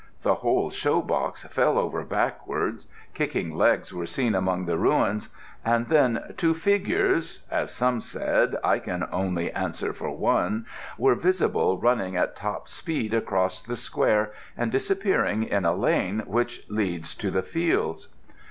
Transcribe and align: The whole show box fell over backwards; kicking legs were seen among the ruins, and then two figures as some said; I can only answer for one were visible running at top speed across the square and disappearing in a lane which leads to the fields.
The 0.23 0.33
whole 0.33 0.71
show 0.71 0.99
box 0.99 1.43
fell 1.43 1.77
over 1.77 2.03
backwards; 2.03 2.87
kicking 3.13 3.55
legs 3.55 3.93
were 3.93 4.07
seen 4.07 4.33
among 4.33 4.65
the 4.65 4.75
ruins, 4.79 5.29
and 5.63 5.89
then 5.89 6.33
two 6.37 6.55
figures 6.55 7.43
as 7.51 7.71
some 7.71 8.01
said; 8.01 8.55
I 8.63 8.79
can 8.79 9.07
only 9.11 9.51
answer 9.51 9.93
for 9.93 10.09
one 10.09 10.65
were 10.97 11.13
visible 11.13 11.77
running 11.77 12.15
at 12.15 12.35
top 12.35 12.67
speed 12.67 13.13
across 13.13 13.61
the 13.61 13.75
square 13.75 14.31
and 14.57 14.71
disappearing 14.71 15.43
in 15.43 15.65
a 15.65 15.75
lane 15.75 16.23
which 16.25 16.65
leads 16.67 17.13
to 17.17 17.29
the 17.29 17.43
fields. 17.43 18.07